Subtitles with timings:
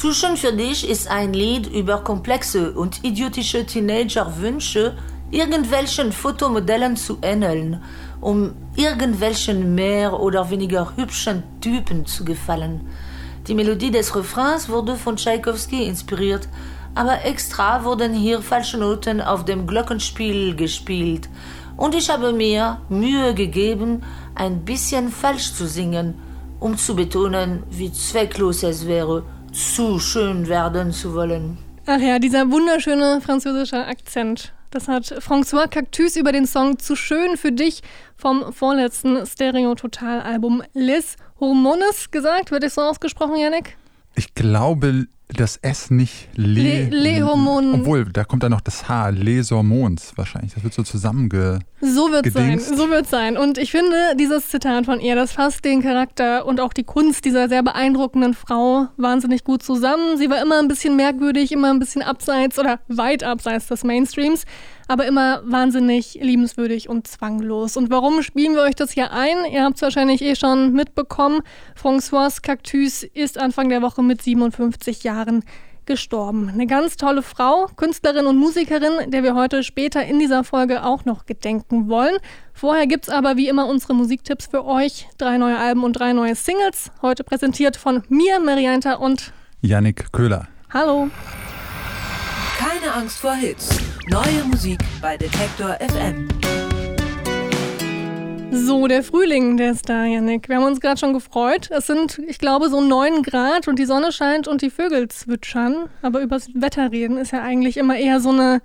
[0.00, 4.96] Zu schön für dich ist ein Lied über komplexe und idiotische Teenager-Wünsche,
[5.30, 7.82] irgendwelchen Fotomodellen zu ähneln,
[8.22, 12.80] um irgendwelchen mehr oder weniger hübschen Typen zu gefallen.
[13.46, 16.48] Die Melodie des Refrains wurde von Tchaikovsky inspiriert,
[16.94, 21.28] aber extra wurden hier falsche Noten auf dem Glockenspiel gespielt.
[21.76, 24.02] Und ich habe mir Mühe gegeben,
[24.34, 26.14] ein bisschen falsch zu singen,
[26.58, 31.58] um zu betonen, wie zwecklos es wäre, zu schön werden zu wollen.
[31.86, 34.52] Ach ja, dieser wunderschöne französische Akzent.
[34.70, 37.82] Das hat François Cactus über den Song Zu schön für dich
[38.16, 42.52] vom vorletzten Stereo Total Album Les Hormones gesagt.
[42.52, 43.76] Wird es so ausgesprochen, Yannick?
[44.14, 45.06] Ich glaube,
[45.36, 47.24] das S nicht Le, Le.
[47.24, 50.54] Obwohl, da kommt dann noch das H, Les Hormons wahrscheinlich.
[50.54, 51.60] Das wird so zusammenge.
[51.80, 52.58] So wird es sein.
[52.58, 53.36] So wird sein.
[53.36, 57.24] Und ich finde, dieses Zitat von ihr, das fasst den Charakter und auch die Kunst
[57.24, 60.18] dieser sehr beeindruckenden Frau wahnsinnig gut zusammen.
[60.18, 64.44] Sie war immer ein bisschen merkwürdig, immer ein bisschen abseits oder weit abseits des Mainstreams
[64.90, 67.76] aber immer wahnsinnig liebenswürdig und zwanglos.
[67.76, 69.44] Und warum spielen wir euch das hier ein?
[69.48, 71.42] Ihr habt es wahrscheinlich eh schon mitbekommen.
[71.80, 75.44] Françoise Cactus ist Anfang der Woche mit 57 Jahren
[75.86, 76.48] gestorben.
[76.48, 81.04] Eine ganz tolle Frau, Künstlerin und Musikerin, der wir heute später in dieser Folge auch
[81.04, 82.16] noch gedenken wollen.
[82.52, 85.08] Vorher gibt es aber wie immer unsere Musiktipps für euch.
[85.18, 86.90] Drei neue Alben und drei neue Singles.
[87.00, 89.32] Heute präsentiert von mir, Marianta und
[89.62, 90.48] Yannick Köhler.
[90.72, 91.10] Hallo.
[92.60, 93.70] Keine Angst vor Hits.
[94.08, 96.28] Neue Musik bei Detektor FM.
[98.52, 100.46] So, der Frühling, der ist da, Janik.
[100.50, 101.70] Wir haben uns gerade schon gefreut.
[101.70, 105.88] Es sind, ich glaube, so 9 Grad und die Sonne scheint und die Vögel zwitschern.
[106.02, 108.60] Aber übers Wetter reden ist ja eigentlich immer eher so eine,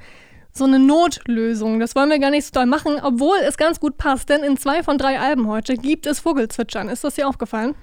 [0.51, 1.79] so eine Notlösung.
[1.79, 4.57] Das wollen wir gar nicht so doll machen, obwohl es ganz gut passt, denn in
[4.57, 6.89] zwei von drei Alben heute gibt es Vogelzwitschern.
[6.89, 7.75] Ist das dir aufgefallen?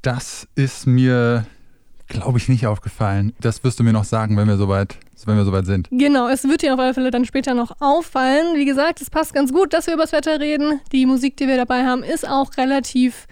[0.00, 1.44] Das ist mir
[2.08, 3.34] glaube ich, nicht aufgefallen.
[3.40, 5.88] Das wirst du mir noch sagen, wenn wir soweit, wenn wir soweit sind.
[5.90, 8.56] Genau, es wird dir auf alle Fälle dann später noch auffallen.
[8.56, 10.80] Wie gesagt, es passt ganz gut, dass wir über das Wetter reden.
[10.92, 13.26] Die Musik, die wir dabei haben, ist auch relativ,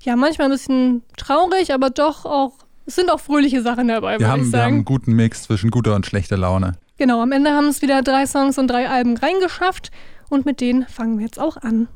[0.00, 2.52] ja, manchmal ein bisschen traurig, aber doch auch,
[2.86, 4.52] es sind auch fröhliche Sachen dabei, wir haben, ich sagen.
[4.52, 6.72] Wir haben einen guten Mix zwischen guter und schlechter Laune.
[6.98, 9.90] Genau, am Ende haben es wieder drei Songs und drei Alben reingeschafft
[10.28, 11.88] und mit denen fangen wir jetzt auch an.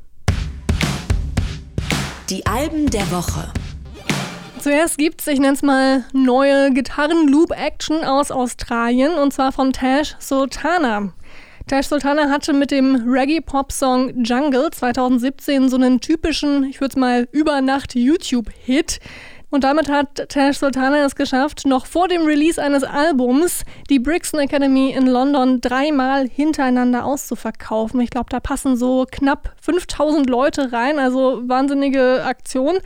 [2.30, 3.52] Die Alben der Woche.
[4.66, 10.16] Zuerst gibt es, ich nenne es mal, neue Gitarren-Loop-Action aus Australien und zwar von Tash
[10.18, 11.12] Sultana.
[11.68, 17.28] Tash Sultana hatte mit dem Reggae-Pop-Song Jungle 2017 so einen typischen, ich würde es mal,
[17.30, 18.98] Übernacht-YouTube-Hit.
[19.56, 24.40] Und damit hat Tash Sultana es geschafft, noch vor dem Release eines Albums die Brixton
[24.40, 27.98] Academy in London dreimal hintereinander auszuverkaufen.
[28.00, 32.76] Ich glaube, da passen so knapp 5000 Leute rein, also wahnsinnige Aktion.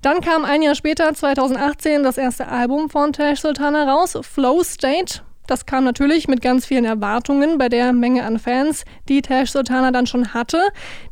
[0.00, 5.22] Dann kam ein Jahr später, 2018, das erste Album von Tash Sultana raus, Flow State.
[5.52, 9.90] Das kam natürlich mit ganz vielen Erwartungen bei der Menge an Fans, die Tash Sultana
[9.90, 10.58] dann schon hatte.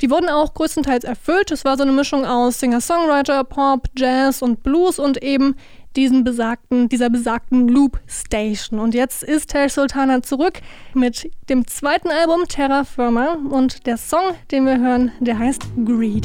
[0.01, 1.51] Die wurden auch größtenteils erfüllt.
[1.51, 5.57] Es war so eine Mischung aus Singer-Songwriter, Pop, Jazz und Blues und eben
[5.95, 8.81] diesen besagten, dieser besagten Loop Station.
[8.81, 10.61] Und jetzt ist Tash Sultana zurück
[10.95, 16.25] mit dem zweiten Album Terra Firma und der Song, den wir hören, der heißt Greed.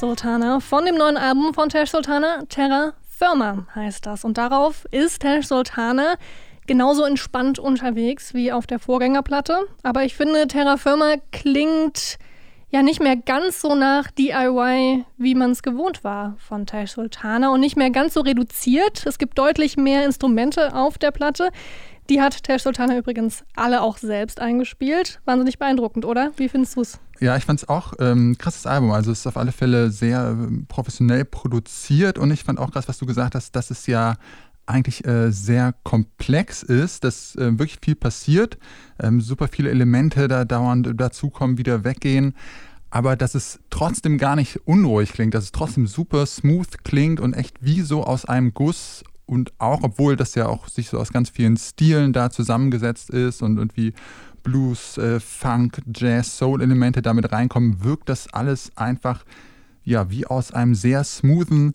[0.00, 4.24] Sultana, von dem neuen Album von Tash Sultana, Terra Firma heißt das.
[4.24, 6.14] Und darauf ist Tash Sultana
[6.66, 9.58] genauso entspannt unterwegs wie auf der Vorgängerplatte.
[9.82, 12.16] Aber ich finde, Terra Firma klingt
[12.70, 17.52] ja nicht mehr ganz so nach DIY, wie man es gewohnt war von Tash Sultana
[17.52, 19.04] und nicht mehr ganz so reduziert.
[19.04, 21.50] Es gibt deutlich mehr Instrumente auf der Platte.
[22.08, 25.20] Die hat Tash Sultana übrigens alle auch selbst eingespielt.
[25.26, 26.30] Wahnsinnig beeindruckend, oder?
[26.36, 27.00] Wie findest du es?
[27.20, 28.92] Ja, ich fand es auch ähm, krasses Album.
[28.92, 32.88] Also es ist auf alle Fälle sehr ähm, professionell produziert und ich fand auch krass,
[32.88, 34.16] was du gesagt hast, dass es ja
[34.64, 38.56] eigentlich äh, sehr komplex ist, dass äh, wirklich viel passiert,
[38.98, 42.34] ähm, super viele Elemente da dauernd dazukommen, wieder weggehen,
[42.88, 47.34] aber dass es trotzdem gar nicht unruhig klingt, dass es trotzdem super smooth klingt und
[47.34, 51.12] echt wie so aus einem Guss und auch, obwohl das ja auch sich so aus
[51.12, 53.92] ganz vielen Stilen da zusammengesetzt ist und irgendwie
[54.42, 59.24] Blues, äh, Funk, Jazz, Soul-Elemente damit reinkommen, wirkt das alles einfach
[59.84, 61.74] ja wie aus einem sehr smoothen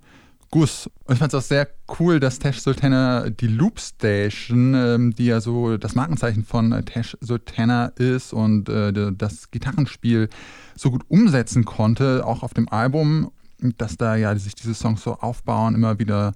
[0.52, 0.90] Guss.
[1.04, 1.68] Und ich fand es auch sehr
[2.00, 6.84] cool, dass Tash Sultana die Loop Station, ähm, die ja so das Markenzeichen von äh,
[6.84, 10.30] Tash Sultana ist und äh, das Gitarrenspiel
[10.76, 13.32] so gut umsetzen konnte, auch auf dem Album,
[13.78, 16.34] dass da ja sich diese Songs so aufbauen, immer wieder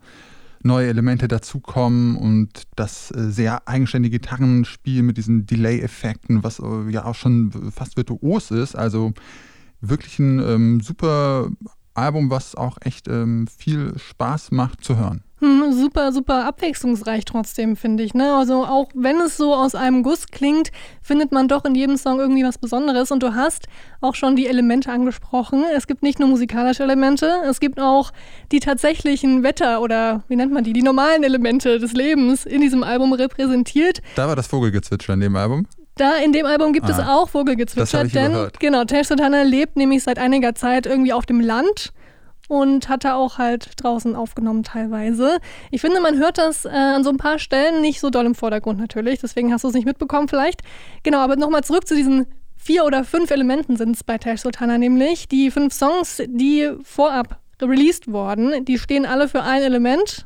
[0.64, 7.06] neue Elemente dazukommen und das äh, sehr eigenständige Gitarrenspiel mit diesen Delay-Effekten, was äh, ja
[7.06, 8.76] auch schon fast virtuos ist.
[8.76, 9.14] Also
[9.82, 11.50] wirklich ein ähm, super
[11.94, 15.24] Album, was auch echt ähm, viel Spaß macht zu hören.
[15.40, 18.14] Hm, super, super abwechslungsreich trotzdem, finde ich.
[18.14, 18.34] Ne?
[18.34, 20.72] Also auch wenn es so aus einem Guss klingt,
[21.02, 23.12] findet man doch in jedem Song irgendwie was Besonderes.
[23.12, 23.68] Und du hast
[24.02, 25.64] auch schon die Elemente angesprochen.
[25.76, 28.12] Es gibt nicht nur musikalische Elemente, es gibt auch
[28.52, 32.84] die tatsächlichen Wetter- oder wie nennt man die, die normalen Elemente des Lebens in diesem
[32.84, 34.02] Album repräsentiert.
[34.16, 35.68] Da war das Vogelgezwitscher in dem Album.
[35.96, 38.60] Da in dem Album gibt ah, es auch Vogelgezwitscher, denn überhört.
[38.60, 41.92] genau, Tash Sultana lebt nämlich seit einiger Zeit irgendwie auf dem Land
[42.50, 45.40] und hat er auch halt draußen aufgenommen teilweise.
[45.72, 48.36] Ich finde, man hört das äh, an so ein paar Stellen nicht so doll im
[48.36, 50.64] Vordergrund natürlich, deswegen hast du es nicht mitbekommen vielleicht.
[51.04, 52.26] Genau, aber nochmal zurück zu diesen
[52.58, 55.28] vier oder fünf Elementen sind es bei Tash Sultana nämlich.
[55.30, 60.26] Die fünf Songs, die vorab released wurden, die stehen alle für ein Element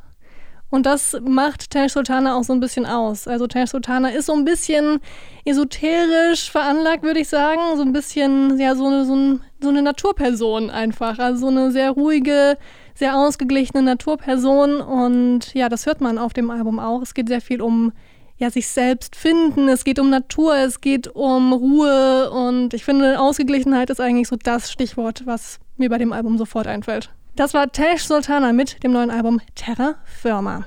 [0.74, 3.28] und das macht Tash Sultana auch so ein bisschen aus.
[3.28, 4.98] Also Tash Sultana ist so ein bisschen
[5.44, 7.60] esoterisch veranlagt, würde ich sagen.
[7.76, 11.20] So ein bisschen, ja, so eine, so, ein, so eine Naturperson einfach.
[11.20, 12.58] Also so eine sehr ruhige,
[12.92, 14.80] sehr ausgeglichene Naturperson.
[14.80, 17.02] Und ja, das hört man auf dem Album auch.
[17.02, 17.92] Es geht sehr viel um
[18.36, 23.20] ja, sich selbst finden, es geht um Natur, es geht um Ruhe und ich finde,
[23.20, 27.10] Ausgeglichenheit ist eigentlich so das Stichwort, was mir bei dem Album sofort einfällt.
[27.36, 30.66] Das war Tash Sultana mit dem neuen Album Terra Firma.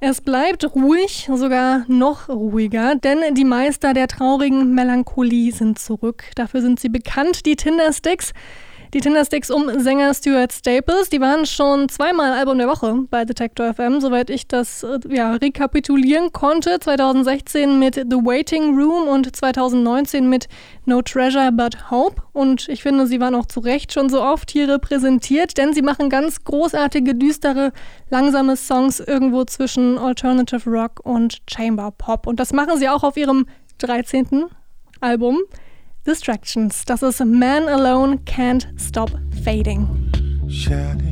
[0.00, 6.24] Es bleibt ruhig, sogar noch ruhiger, denn die Meister der traurigen Melancholie sind zurück.
[6.36, 8.34] Dafür sind sie bekannt, die Tindersticks.
[8.92, 13.72] Die Tindersticks um Sänger Stuart Staples, die waren schon zweimal Album der Woche bei Detector
[13.72, 16.80] FM, soweit ich das äh, ja, rekapitulieren konnte.
[16.80, 20.48] 2016 mit The Waiting Room und 2019 mit
[20.86, 22.20] No Treasure But Hope.
[22.32, 25.82] Und ich finde, sie waren auch zu Recht schon so oft hier repräsentiert, denn sie
[25.82, 27.70] machen ganz großartige, düstere,
[28.08, 32.26] langsame Songs irgendwo zwischen Alternative Rock und Chamber Pop.
[32.26, 33.46] Und das machen sie auch auf ihrem
[33.78, 34.46] 13.
[35.00, 35.38] Album.
[36.06, 36.84] Distractions.
[36.84, 39.10] Das ist Man Alone Can't Stop
[39.44, 39.86] Fading.
[40.48, 41.10] Can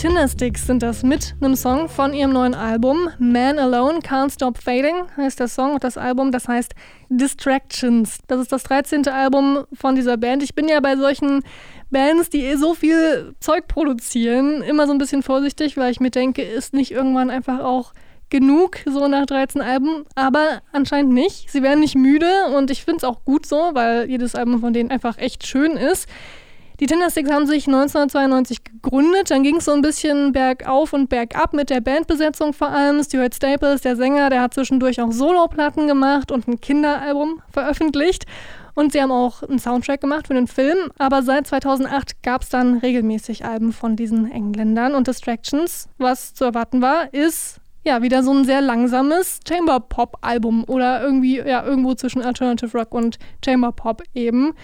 [0.00, 3.10] Tindersticks sind das mit einem Song von ihrem neuen Album.
[3.18, 6.72] Man Alone Can't Stop Fading heißt der Song und das Album, das heißt
[7.10, 8.16] Distractions.
[8.26, 9.06] Das ist das 13.
[9.08, 10.42] Album von dieser Band.
[10.42, 11.42] Ich bin ja bei solchen
[11.90, 16.40] Bands, die so viel Zeug produzieren, immer so ein bisschen vorsichtig, weil ich mir denke,
[16.40, 17.92] ist nicht irgendwann einfach auch
[18.30, 21.50] genug, so nach 13 Alben, aber anscheinend nicht.
[21.50, 24.72] Sie werden nicht müde und ich finde es auch gut so, weil jedes Album von
[24.72, 26.08] denen einfach echt schön ist.
[26.80, 31.52] Die Tindersticks haben sich 1992 gegründet, dann ging es so ein bisschen bergauf und bergab
[31.52, 33.04] mit der Bandbesetzung vor allem.
[33.04, 38.24] Stuart Staples, der Sänger, der hat zwischendurch auch Soloplatten gemacht und ein Kinderalbum veröffentlicht.
[38.72, 42.48] Und sie haben auch einen Soundtrack gemacht für den Film, aber seit 2008 gab es
[42.48, 44.94] dann regelmäßig Alben von diesen Engländern.
[44.94, 51.02] Und Distractions, was zu erwarten war, ist ja, wieder so ein sehr langsames Chamber-Pop-Album oder
[51.02, 54.54] irgendwie, ja, irgendwo zwischen Alternative Rock und Chamber-Pop eben.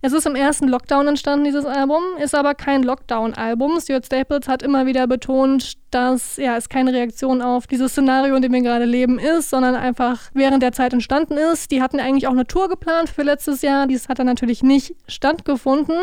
[0.00, 3.80] Es ist im ersten Lockdown entstanden, dieses Album, ist aber kein Lockdown-Album.
[3.80, 8.42] Stuart Staples hat immer wieder betont, dass ja, es keine Reaktion auf dieses Szenario, in
[8.42, 11.72] dem wir gerade leben, ist, sondern einfach während der Zeit entstanden ist.
[11.72, 13.88] Die hatten eigentlich auch eine Tour geplant für letztes Jahr.
[13.88, 15.96] Dies hat dann natürlich nicht stattgefunden.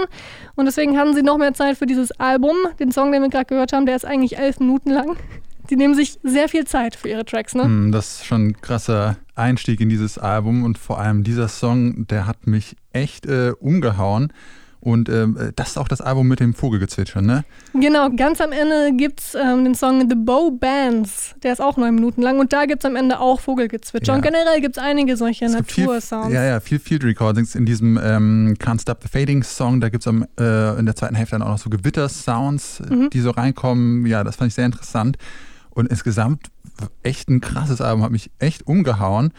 [0.55, 2.57] Und deswegen hatten sie noch mehr Zeit für dieses Album.
[2.79, 5.15] Den Song, den wir gerade gehört haben, der ist eigentlich elf Minuten lang.
[5.69, 7.63] Die nehmen sich sehr viel Zeit für ihre Tracks, ne?
[7.63, 12.07] Hm, das ist schon ein krasser Einstieg in dieses Album und vor allem dieser Song,
[12.07, 14.31] der hat mich echt äh, umgehauen.
[14.85, 17.43] Und ähm, das ist auch das Album mit dem Vogelgezwitscher, ne?
[17.73, 21.33] Genau, ganz am Ende gibt es ähm, den Song The Bow Bands.
[21.41, 24.13] Der ist auch neun Minuten lang und da gibt es am Ende auch Vogelgezwitscher.
[24.13, 24.17] Ja.
[24.17, 26.31] Und generell gibt es einige solche Natursounds.
[26.31, 29.81] Ja, ja, viel Field Recordings in diesem ähm, Can't Stop the Fading Song.
[29.81, 33.09] Da gibt es äh, in der zweiten Hälfte dann auch noch so Gewittersounds, mhm.
[33.09, 34.05] die so reinkommen.
[34.05, 35.17] Ja, das fand ich sehr interessant.
[35.75, 36.47] Und insgesamt
[37.03, 39.31] echt ein krasses Album, hat mich echt umgehauen.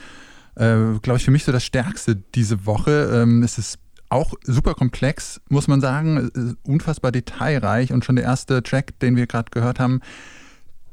[0.55, 3.11] Äh, Glaube ich, für mich so das Stärkste diese Woche.
[3.13, 3.79] Ähm, es ist
[4.09, 9.27] auch super komplex, muss man sagen, unfassbar detailreich und schon der erste Track, den wir
[9.27, 10.01] gerade gehört haben,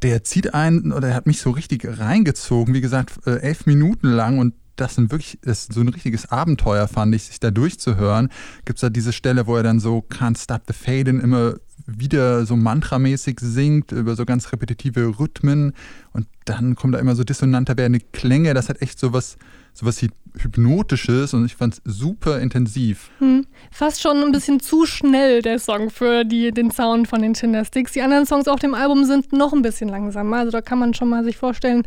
[0.02, 2.74] der zieht einen oder er hat mich so richtig reingezogen.
[2.74, 6.88] Wie gesagt, äh, elf Minuten lang und das sind wirklich, das so ein richtiges Abenteuer,
[6.88, 8.30] fand ich, sich da durchzuhören.
[8.66, 12.46] Gibt es da diese Stelle, wo er dann so Can't Stop the Fade immer wieder
[12.46, 15.74] so mantramäßig singt, über so ganz repetitive Rhythmen
[16.14, 18.54] und dann kommen da immer so dissonanter werdende Klänge.
[18.54, 19.38] Das hat echt so was,
[19.74, 20.02] so was
[20.36, 23.12] Hypnotisches und ich fand es super intensiv.
[23.20, 23.46] Hm.
[23.72, 27.92] Fast schon ein bisschen zu schnell der Song für die, den Sound von den Gymnastics.
[27.92, 30.38] Die anderen Songs auf dem Album sind noch ein bisschen langsamer.
[30.38, 31.84] Also da kann man schon mal sich vorstellen,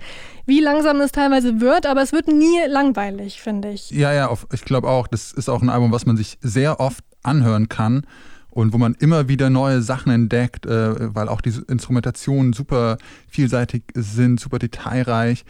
[0.47, 3.91] wie langsam es teilweise wird, aber es wird nie langweilig, finde ich.
[3.91, 5.09] Ja, ja, ich glaube auch.
[5.09, 8.07] Das ist auch ein Album, was man sich sehr oft anhören kann
[8.51, 12.97] und wo man immer wieder neue Sachen entdeckt, äh, weil auch diese Instrumentationen super
[13.29, 15.45] vielseitig sind, super detailreich.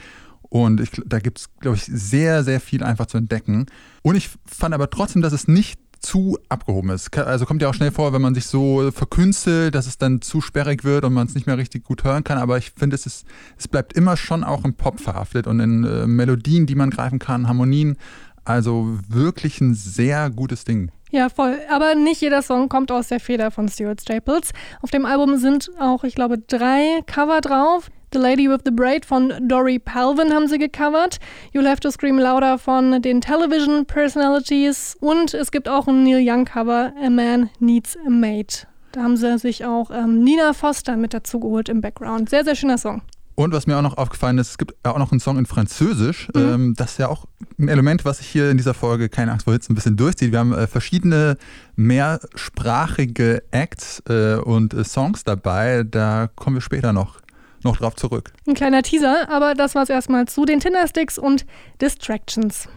[0.48, 3.66] Und ich, da gibt es, glaube ich, sehr, sehr viel einfach zu entdecken.
[4.02, 7.16] Und ich fand aber trotzdem, dass es nicht zu abgehoben ist.
[7.18, 10.40] Also kommt ja auch schnell vor, wenn man sich so verkünstelt, dass es dann zu
[10.40, 12.38] sperrig wird und man es nicht mehr richtig gut hören kann.
[12.38, 16.06] Aber ich finde, es, es bleibt immer schon auch im Pop verhaftet und in äh,
[16.06, 17.96] Melodien, die man greifen kann, Harmonien.
[18.44, 20.92] Also wirklich ein sehr gutes Ding.
[21.10, 21.58] Ja, voll.
[21.70, 24.52] Aber nicht jeder Song kommt aus der Feder von Stuart Staples.
[24.82, 27.90] Auf dem Album sind auch, ich glaube, drei Cover drauf.
[28.16, 31.18] The Lady with the Braid von Dory Palvin haben sie gecovert.
[31.52, 34.96] You'll Have to Scream Louder von den Television Personalities.
[35.00, 38.66] Und es gibt auch ein Neil Young Cover, A Man Needs a Mate.
[38.92, 42.30] Da haben sie sich auch ähm, Nina Foster mit dazu geholt im Background.
[42.30, 43.02] Sehr, sehr schöner Song.
[43.34, 46.28] Und was mir auch noch aufgefallen ist, es gibt auch noch einen Song in Französisch.
[46.34, 46.40] Mhm.
[46.40, 47.26] Ähm, das ist ja auch
[47.58, 50.32] ein Element, was sich hier in dieser Folge Keine Angst vor Hitze ein bisschen durchzieht.
[50.32, 51.36] Wir haben äh, verschiedene
[51.74, 55.82] mehrsprachige Acts äh, und äh, Songs dabei.
[55.82, 57.20] Da kommen wir später noch,
[57.66, 58.32] noch drauf zurück.
[58.46, 61.44] Ein kleiner Teaser, aber das war es erstmal zu den Tindersticks und
[61.80, 62.68] Distractions.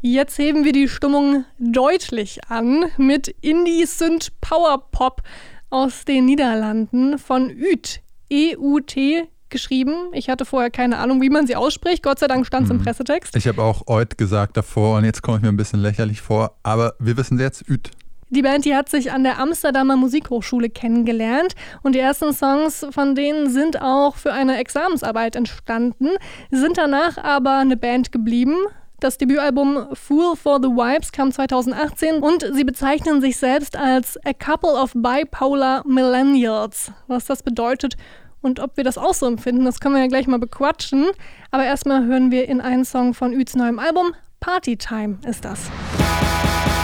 [0.00, 5.22] Jetzt heben wir die Stimmung deutlich an mit Indie-Synth Power Pop
[5.70, 8.00] aus den Niederlanden von Üt.
[8.30, 9.94] E-U-T geschrieben.
[10.12, 12.02] Ich hatte vorher keine Ahnung, wie man sie ausspricht.
[12.02, 12.82] Gott sei Dank stand es im mhm.
[12.82, 13.36] Pressetext.
[13.36, 16.58] Ich habe auch Eut gesagt davor und jetzt komme ich mir ein bisschen lächerlich vor.
[16.62, 17.90] Aber wir wissen jetzt Üt.
[18.34, 23.14] Die Band, die hat sich an der Amsterdamer Musikhochschule kennengelernt und die ersten Songs von
[23.14, 26.08] denen sind auch für eine Examensarbeit entstanden,
[26.50, 28.56] sind danach aber eine Band geblieben.
[28.98, 34.32] Das Debütalbum Fool for the Vibes kam 2018 und sie bezeichnen sich selbst als a
[34.32, 36.90] couple of bipolar millennials.
[37.06, 37.96] Was das bedeutet,
[38.42, 41.06] und ob wir das auch so empfinden, das können wir ja gleich mal bequatschen.
[41.52, 44.12] Aber erstmal hören wir in einen Song von Üts neuem Album.
[44.40, 45.70] Party Time ist das.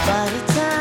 [0.05, 0.80] Party Time.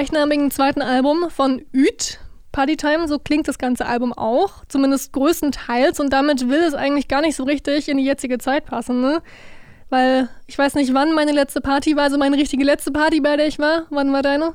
[0.00, 2.20] Gleichnamigen zweiten Album von Üt.
[2.52, 7.20] Partytime, so klingt das ganze Album auch, zumindest größtenteils und damit will es eigentlich gar
[7.20, 9.20] nicht so richtig in die jetzige Zeit passen, ne?
[9.90, 13.36] Weil ich weiß nicht, wann meine letzte Party war, also meine richtige letzte Party, bei
[13.36, 13.82] der ich war.
[13.90, 14.54] Wann war deine?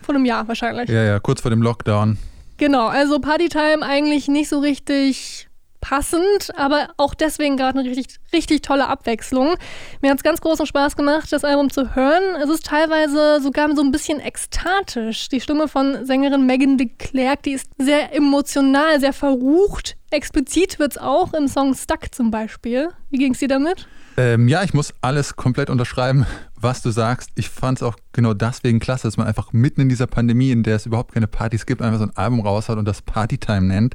[0.00, 0.88] Vor einem Jahr wahrscheinlich.
[0.88, 2.16] Ja, ja, kurz vor dem Lockdown.
[2.56, 5.47] Genau, also Partytime eigentlich nicht so richtig
[5.88, 9.54] passend, aber auch deswegen gerade eine richtig, richtig tolle Abwechslung.
[10.02, 12.36] Mir hat es ganz großen Spaß gemacht, das Album zu hören.
[12.42, 15.30] Es ist teilweise sogar so ein bisschen ekstatisch.
[15.30, 19.96] Die Stimme von Sängerin Megan de Klerk, die ist sehr emotional, sehr verrucht.
[20.10, 22.90] Explizit wird es auch im Song Stuck zum Beispiel.
[23.10, 23.86] Wie ging es dir damit?
[24.18, 26.26] Ähm, ja, ich muss alles komplett unterschreiben,
[26.60, 27.30] was du sagst.
[27.36, 30.64] Ich fand es auch genau deswegen klasse, dass man einfach mitten in dieser Pandemie, in
[30.64, 33.94] der es überhaupt keine Partys gibt, einfach so ein Album raushaut und das Partytime nennt.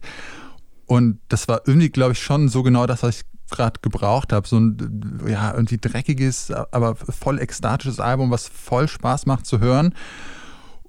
[0.86, 4.48] Und das war irgendwie, glaube ich, schon so genau das, was ich gerade gebraucht habe.
[4.48, 9.94] So ein, ja, irgendwie dreckiges, aber voll ekstatisches Album, was voll Spaß macht zu hören.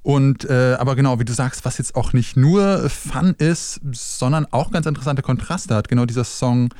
[0.03, 4.47] Und äh, aber genau, wie du sagst, was jetzt auch nicht nur Fun ist, sondern
[4.51, 5.89] auch ganz interessante Kontraste hat.
[5.89, 6.75] Genau dieser Song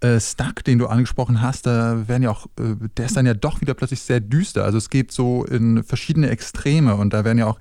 [0.00, 3.34] äh, Stuck, den du angesprochen hast, da werden ja auch, äh, der ist dann ja
[3.34, 4.62] doch wieder plötzlich sehr düster.
[4.62, 7.58] Also es geht so in verschiedene Extreme und da werden ja auch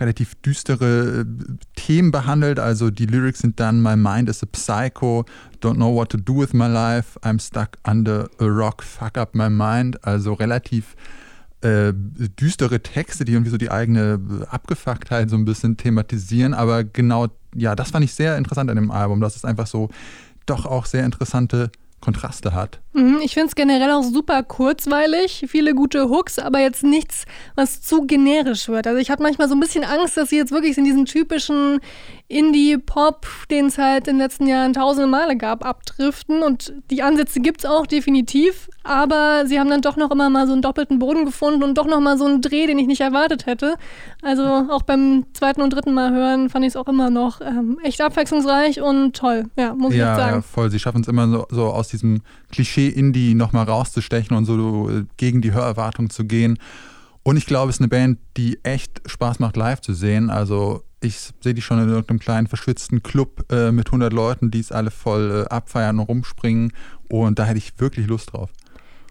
[0.00, 1.24] relativ düstere äh,
[1.76, 2.58] Themen behandelt.
[2.58, 5.24] Also die Lyrics sind dann My mind is a psycho,
[5.60, 9.34] don't know what to do with my life, I'm stuck under a rock, fuck up
[9.34, 10.04] my mind.
[10.04, 10.96] Also relativ
[11.60, 16.54] äh, düstere Texte, die irgendwie so die eigene Abgefucktheit so ein bisschen thematisieren.
[16.54, 19.88] Aber genau, ja, das fand ich sehr interessant an dem Album, dass es einfach so
[20.46, 22.80] doch auch sehr interessante Kontraste hat.
[22.92, 27.24] Mhm, ich finde es generell auch super kurzweilig, viele gute Hooks, aber jetzt nichts,
[27.54, 28.86] was zu generisch wird.
[28.86, 31.80] Also ich hatte manchmal so ein bisschen Angst, dass sie jetzt wirklich in diesen typischen
[32.28, 36.42] Indie-Pop, den es halt in den letzten Jahren tausende Male gab, abdriften.
[36.42, 40.46] Und die Ansätze gibt es auch definitiv, aber sie haben dann doch noch immer mal
[40.46, 43.00] so einen doppelten Boden gefunden und doch noch mal so einen Dreh, den ich nicht
[43.00, 43.76] erwartet hätte.
[44.22, 47.78] Also auch beim zweiten und dritten Mal hören fand ich es auch immer noch ähm,
[47.82, 49.44] echt abwechslungsreich und toll.
[49.56, 50.36] Ja, muss ja, ich sagen.
[50.36, 50.70] Ja, voll.
[50.70, 55.42] Sie schaffen es immer so, so aus diesem Klischee-Indie nochmal rauszustechen und so äh, gegen
[55.42, 56.58] die Hörerwartung zu gehen.
[57.22, 60.30] Und ich glaube, es ist eine Band, die echt Spaß macht, live zu sehen.
[60.30, 64.60] Also ich sehe die schon in irgendeinem kleinen verschwitzten Club äh, mit 100 Leuten, die
[64.60, 66.72] es alle voll äh, abfeiern und rumspringen.
[67.08, 68.50] Und da hätte ich wirklich Lust drauf.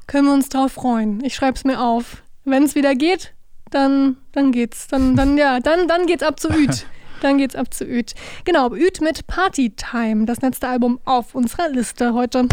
[0.07, 1.23] Können wir uns drauf freuen.
[1.23, 2.23] Ich schreibe es mir auf.
[2.43, 3.33] Wenn es wieder geht,
[3.71, 4.87] dann, dann geht's.
[4.87, 6.85] Dann, dann, ja, dann, dann geht's ab zu Üt.
[7.21, 8.13] Dann geht's ab zu Üt.
[8.45, 12.47] Genau, Üt mit Party Time, das letzte Album auf unserer Liste heute.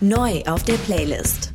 [0.00, 1.52] Neu auf der Playlist.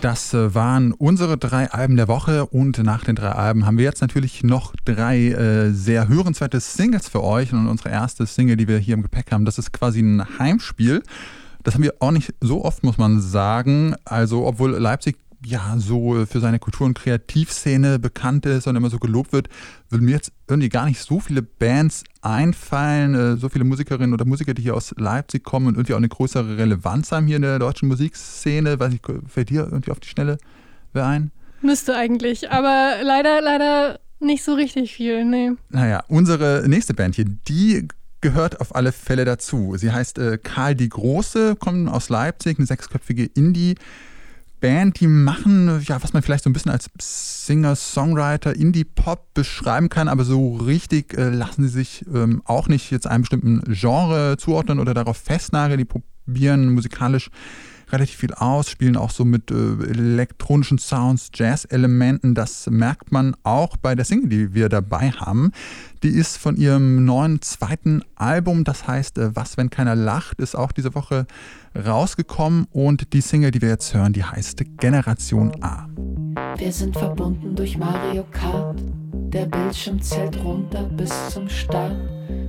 [0.00, 3.84] Das äh, waren unsere drei Alben der Woche und nach den drei Alben haben wir
[3.84, 8.68] jetzt natürlich noch drei äh, sehr hörenswerte Singles für euch und unsere erste Single, die
[8.68, 11.02] wir hier im Gepäck haben, das ist quasi ein Heimspiel.
[11.62, 13.94] Das haben wir auch nicht so oft, muss man sagen.
[14.04, 18.98] Also, obwohl Leipzig ja so für seine Kultur- und Kreativszene bekannt ist und immer so
[18.98, 19.48] gelobt wird,
[19.90, 24.24] würden mir jetzt irgendwie gar nicht so viele Bands einfallen, äh, so viele Musikerinnen oder
[24.24, 27.42] Musiker, die hier aus Leipzig kommen und irgendwie auch eine größere Relevanz haben hier in
[27.42, 28.78] der deutschen Musikszene.
[28.80, 30.38] Weiß ich, fällt dir irgendwie auf die Schnelle
[30.92, 31.30] wer ein?
[31.60, 35.52] Müsste eigentlich, aber leider, leider nicht so richtig viel, nee.
[35.70, 37.88] Naja, unsere nächste Band hier, die
[38.20, 39.74] gehört auf alle Fälle dazu.
[39.76, 43.76] Sie heißt äh, Karl die Große, kommt aus Leipzig, eine sechsköpfige Indie-
[44.64, 50.08] Band, die machen, ja, was man vielleicht so ein bisschen als Singer-Songwriter, Indie-Pop beschreiben kann,
[50.08, 54.78] aber so richtig äh, lassen sie sich ähm, auch nicht jetzt einem bestimmten Genre zuordnen
[54.78, 55.76] oder darauf festnageln.
[55.76, 57.28] Die probieren musikalisch
[57.94, 62.34] relativ viel aus, spielen auch so mit äh, elektronischen Sounds, Jazz-Elementen.
[62.34, 65.52] Das merkt man auch bei der Single, die wir dabei haben.
[66.02, 70.54] Die ist von ihrem neuen zweiten Album, das heißt äh, Was, wenn keiner lacht, ist
[70.54, 71.26] auch diese Woche
[71.74, 75.88] rausgekommen und die Single, die wir jetzt hören, die heißt Generation A.
[76.56, 78.78] Wir sind verbunden durch Mario Kart.
[79.12, 81.96] Der Bildschirm zählt runter bis zum Start.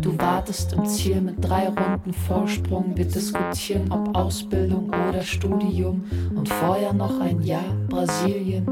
[0.01, 2.95] Du wartest im Ziel mit drei Runden Vorsprung.
[2.95, 6.03] Wir diskutieren, ob Ausbildung oder Studium.
[6.35, 8.67] Und vorher noch ein Jahr Brasilien.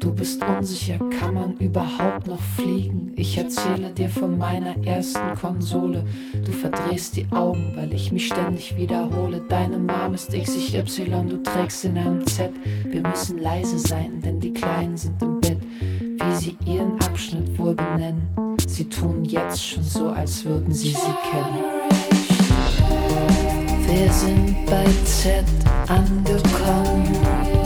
[0.00, 3.12] Du bist unsicher, kann man überhaupt noch fliegen?
[3.16, 6.06] Ich erzähle dir von meiner ersten Konsole.
[6.42, 9.42] Du verdrehst die Augen, weil ich mich ständig wiederhole.
[9.46, 12.50] Deine Mom ist XY, du trägst in einem Z.
[12.86, 15.58] Wir müssen leise sein, denn die Kleinen sind im Bett.
[15.80, 18.26] Wie sie ihren Abschnitt wohl benennen.
[18.66, 21.64] Sie tun jetzt schon so, als würden sie sie kennen.
[23.86, 25.44] Wir sind bei Z
[25.88, 27.59] angekommen.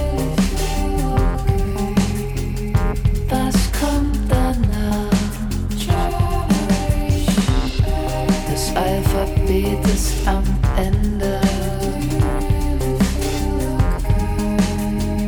[9.85, 10.43] bist am
[10.77, 11.41] Ende.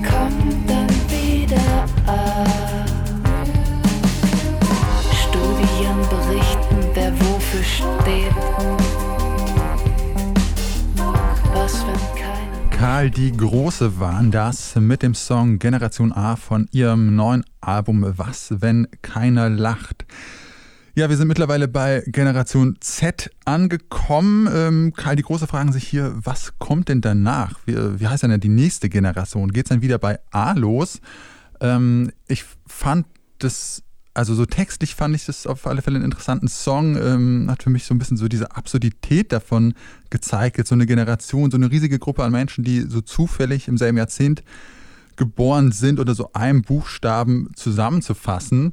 [0.09, 2.89] Komm dann wieder ab.
[5.23, 8.37] Studien berichten, wer wofür steht.
[12.79, 18.55] Karl die Große waren das mit dem Song Generation A von ihrem neuen Album Was,
[18.61, 20.05] wenn keiner lacht.
[20.99, 24.49] Ja, wir sind mittlerweile bei Generation Z angekommen.
[24.51, 27.61] Ähm, Karl, die Große fragen sich hier, was kommt denn danach?
[27.67, 29.53] Wie, wie heißt denn die nächste Generation?
[29.53, 31.03] Geht es dann wieder bei A los?
[31.61, 33.05] Ähm, ich fand
[33.41, 33.83] das
[34.15, 36.97] also so textlich fand ich das auf alle Fälle einen interessanten Song.
[36.97, 39.75] Ähm, hat für mich so ein bisschen so diese Absurdität davon
[40.09, 40.57] gezeigt.
[40.57, 43.99] Jetzt so eine Generation, so eine riesige Gruppe an Menschen, die so zufällig im selben
[43.99, 44.43] Jahrzehnt
[45.17, 48.73] geboren sind oder so einem Buchstaben zusammenzufassen.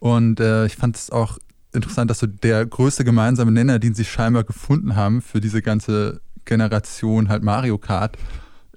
[0.00, 1.38] Und äh, ich fand es auch
[1.72, 6.20] interessant, dass so der größte gemeinsame Nenner, den sie scheinbar gefunden haben für diese ganze
[6.44, 8.16] Generation halt Mario Kart,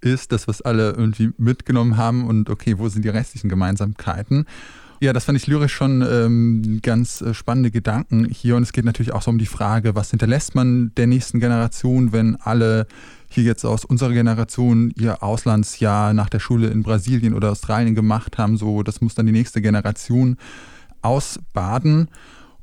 [0.01, 4.45] ist das, was alle irgendwie mitgenommen haben und okay, wo sind die restlichen Gemeinsamkeiten?
[5.01, 8.55] Ja, das fand ich lyrisch schon ähm, ganz äh, spannende Gedanken hier.
[8.55, 12.13] Und es geht natürlich auch so um die Frage, was hinterlässt man der nächsten Generation,
[12.13, 12.87] wenn alle
[13.27, 18.37] hier jetzt aus unserer Generation ihr Auslandsjahr nach der Schule in Brasilien oder Australien gemacht
[18.37, 18.57] haben.
[18.57, 20.37] So, das muss dann die nächste Generation
[21.01, 22.07] ausbaden.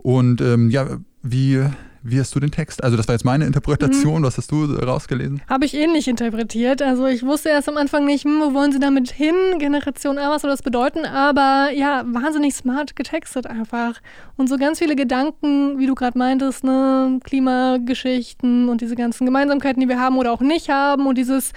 [0.02, 1.64] Und ähm, ja, wie
[2.04, 2.82] wie hast du den Text?
[2.82, 4.20] Also das war jetzt meine Interpretation.
[4.20, 4.26] Mhm.
[4.26, 5.40] Was hast du rausgelesen?
[5.48, 6.82] Habe ich ähnlich interpretiert.
[6.82, 9.34] Also ich wusste erst am Anfang nicht, hm, wo wollen sie damit hin?
[9.58, 11.04] Generation A, was soll das bedeuten?
[11.04, 14.00] Aber ja, wahnsinnig smart getextet einfach.
[14.36, 17.20] Und so ganz viele Gedanken, wie du gerade meintest, ne?
[17.22, 21.06] Klimageschichten und diese ganzen Gemeinsamkeiten, die wir haben oder auch nicht haben.
[21.06, 21.52] Und dieses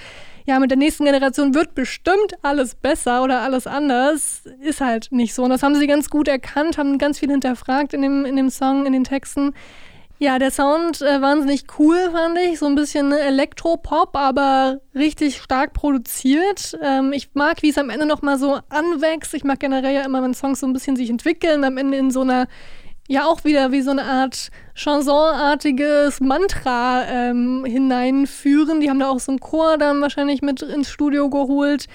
[0.46, 5.34] ja, mit der nächsten Generation wird bestimmt alles besser oder alles anders, ist halt nicht
[5.34, 5.44] so.
[5.44, 8.50] Und das haben sie ganz gut erkannt, haben ganz viel hinterfragt in dem, in dem
[8.50, 9.54] Song, in den Texten.
[10.18, 12.60] Ja, der Sound äh, wahnsinnig cool, fand ich.
[12.60, 16.78] So ein bisschen Elektropop, aber richtig stark produziert.
[16.82, 19.34] Ähm, ich mag, wie es am Ende nochmal so anwächst.
[19.34, 22.12] Ich mag generell ja immer, wenn Songs so ein bisschen sich entwickeln, am Ende in
[22.12, 22.48] so einer,
[23.08, 28.82] ja auch wieder wie so eine Art Chansonartiges Mantra ähm, hineinführen.
[28.82, 31.88] Die haben da auch so einen Chor dann wahrscheinlich mit ins Studio geholt,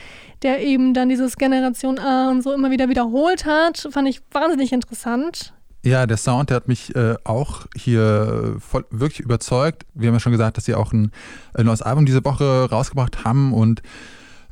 [0.42, 3.88] der eben dann dieses Generation A und so immer wieder wiederholt hat.
[3.90, 5.52] Fand ich wahnsinnig interessant.
[5.82, 9.86] Ja, der Sound, der hat mich äh, auch hier voll, wirklich überzeugt.
[9.94, 11.10] Wir haben ja schon gesagt, dass sie auch ein,
[11.54, 13.80] ein neues Album diese Woche rausgebracht haben und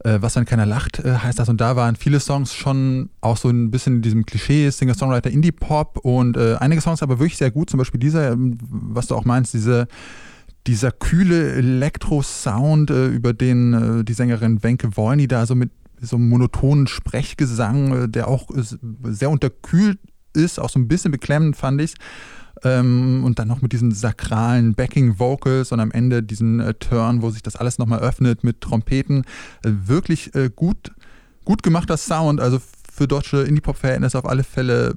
[0.04, 1.48] äh, Was, wenn keiner lacht, äh, heißt das.
[1.48, 5.98] Und da waren viele Songs schon auch so ein bisschen in diesem Klischee, Singer-Songwriter, Indie-Pop
[5.98, 7.70] und äh, einige Songs aber wirklich sehr gut.
[7.70, 9.88] Zum Beispiel dieser, ähm, was du auch meinst, diese
[10.66, 16.28] dieser kühle Elektro-Sound, äh, über den die Sängerin Wenke Wolny da so mit so einem
[16.28, 18.48] monotonen Sprechgesang, der auch
[19.02, 19.98] sehr unterkühlt
[20.34, 21.94] ist, auch so ein bisschen beklemmend fand ich.
[22.64, 27.22] Ähm, und dann noch mit diesen sakralen Backing Vocals und am Ende diesen äh, Turn,
[27.22, 29.24] wo sich das alles nochmal öffnet mit Trompeten.
[29.64, 30.92] Äh, wirklich äh, gut,
[31.44, 32.40] gut gemachter Sound.
[32.40, 32.58] Also
[32.98, 34.96] für deutsche Indie-Pop-Verhältnisse auf alle Fälle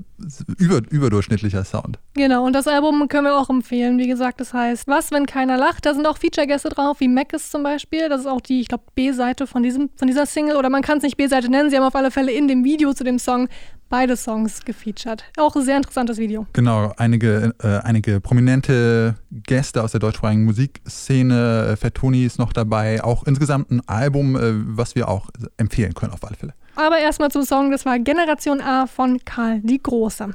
[0.57, 1.99] über, überdurchschnittlicher Sound.
[2.15, 3.99] Genau, und das Album können wir auch empfehlen.
[3.99, 5.85] Wie gesagt, das heißt Was, wenn keiner lacht?
[5.85, 8.09] Da sind auch Feature-Gäste drauf, wie Mackes zum Beispiel.
[8.09, 9.63] Das ist auch die, ich glaube, B-Seite von,
[9.95, 10.57] von dieser Single.
[10.57, 11.69] Oder man kann es nicht B-Seite nennen.
[11.69, 13.47] Sie haben auf alle Fälle in dem Video zu dem Song
[13.91, 15.23] beide Songs gefeatured.
[15.37, 16.47] Auch ein sehr interessantes Video.
[16.53, 21.73] Genau, einige, äh, einige prominente Gäste aus der deutschsprachigen Musikszene.
[21.73, 23.03] Äh, Fettoni ist noch dabei.
[23.03, 26.53] Auch insgesamt ein Album, äh, was wir auch empfehlen können auf alle Fälle.
[26.75, 30.29] Aber erstmal zum Song, das war Generation A von Karl die Große.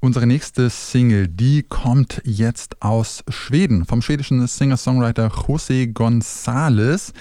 [0.00, 7.12] Unsere nächste Single, die kommt jetzt aus Schweden, vom schwedischen Singer-Songwriter José González.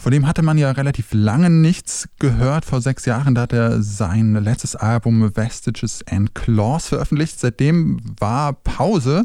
[0.00, 2.64] Von dem hatte man ja relativ lange nichts gehört.
[2.64, 7.38] Vor sechs Jahren da hat er sein letztes Album Vestiges and Claws veröffentlicht.
[7.38, 9.24] Seitdem war Pause.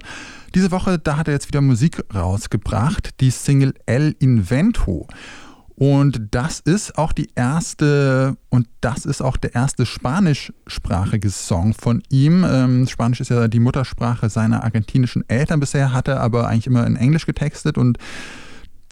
[0.53, 5.07] Diese Woche, da hat er jetzt wieder Musik rausgebracht, die Single El Invento.
[5.75, 12.03] Und das ist auch die erste und das ist auch der erste spanischsprachige Song von
[12.09, 12.45] ihm.
[12.49, 15.61] Ähm, Spanisch ist ja die Muttersprache seiner argentinischen Eltern.
[15.61, 17.97] Bisher hat er aber eigentlich immer in Englisch getextet und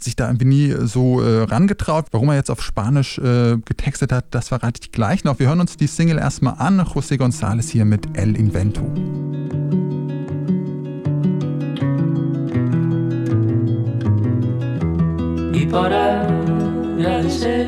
[0.03, 2.07] sich da irgendwie nie so äh, rangetraut.
[2.11, 5.39] Warum er jetzt auf Spanisch äh, getextet hat, das verrate ich gleich noch.
[5.39, 6.81] Wir hören uns die Single erstmal an.
[6.81, 8.81] José González hier mit El Invento.
[15.53, 16.21] Y para
[16.97, 17.67] agradecer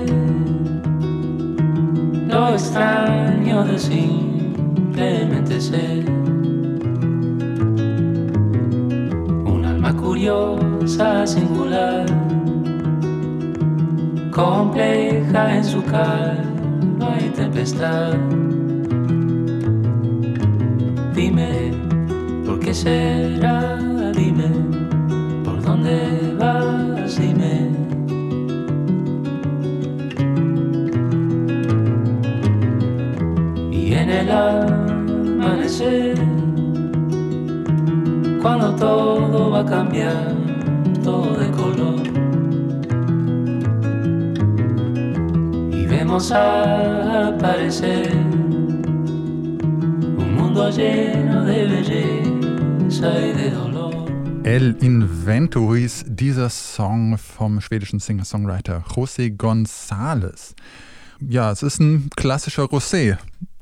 [2.28, 6.35] lo extraño de simplemente ser
[9.86, 12.06] alma curiosa, singular
[14.32, 18.14] compleja en su calma y tempestad.
[21.14, 21.72] Dime,
[22.46, 23.78] ¿por qué será?
[24.14, 24.50] Dime,
[25.44, 27.18] ¿por dónde vas?
[27.18, 27.70] Dime.
[33.72, 36.18] Y en el amanecer,
[38.46, 40.36] cuando todo va a cambiar,
[41.04, 42.00] todo de color.
[45.74, 48.16] Y vemos aparecer
[50.20, 54.06] un mundo lleno de belleza y de dolor.
[54.44, 60.54] El Invento hieß dieser Song vom schwedischen Singer-Songwriter José González.
[61.20, 63.18] Ja, es ist ein klassischer Rosé.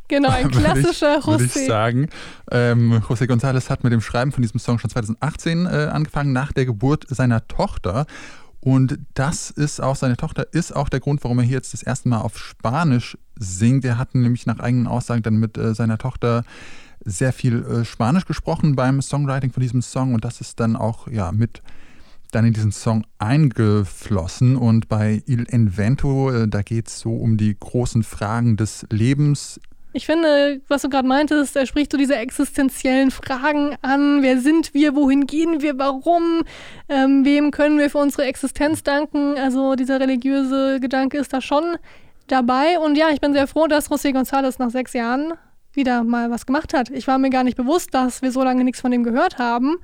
[0.08, 1.28] Genau, ein klassischer Rosé.
[1.28, 2.10] Würde ich sagen.
[2.52, 6.52] Ähm, José González hat mit dem Schreiben von diesem Song schon 2018 äh, angefangen, nach
[6.52, 8.06] der Geburt seiner Tochter.
[8.60, 11.84] Und das ist auch, seine Tochter ist auch der Grund, warum er hier jetzt das
[11.84, 13.84] erste Mal auf Spanisch singt.
[13.84, 16.44] Er hat nämlich nach eigenen Aussagen dann mit äh, seiner Tochter
[17.04, 21.10] sehr viel äh, Spanisch gesprochen beim Songwriting von diesem Song und das ist dann auch
[21.10, 21.62] ja mit
[22.32, 24.56] dann in diesen Song eingeflossen.
[24.56, 29.60] Und bei Il Invento, äh, da geht es so um die großen Fragen des Lebens.
[29.96, 34.24] Ich finde, was du gerade meintest, er spricht so diese existenziellen Fragen an.
[34.24, 34.96] Wer sind wir?
[34.96, 35.78] Wohin gehen wir?
[35.78, 36.42] Warum?
[36.90, 39.38] Ähm, wem können wir für unsere Existenz danken?
[39.38, 41.78] Also dieser religiöse Gedanke ist da schon
[42.26, 42.80] dabei.
[42.80, 45.34] Und ja, ich bin sehr froh, dass José González nach sechs Jahren
[45.74, 46.90] wieder mal was gemacht hat.
[46.90, 49.78] Ich war mir gar nicht bewusst, dass wir so lange nichts von dem gehört haben.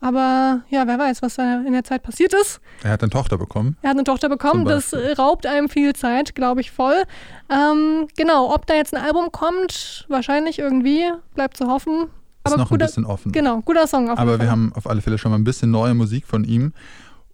[0.00, 2.60] Aber ja, wer weiß, was da in der Zeit passiert ist.
[2.82, 3.76] Er hat eine Tochter bekommen.
[3.82, 4.64] Er hat eine Tochter bekommen.
[4.64, 7.04] Das raubt einem viel Zeit, glaube ich, voll.
[7.50, 12.08] Ähm, genau, ob da jetzt ein Album kommt, wahrscheinlich irgendwie, bleibt zu hoffen.
[12.44, 13.32] Aber ist noch guter, ein bisschen offen.
[13.32, 15.92] Genau, guter Song auf Aber wir haben auf alle Fälle schon mal ein bisschen neue
[15.92, 16.72] Musik von ihm.